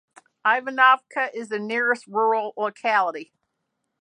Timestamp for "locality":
2.57-3.33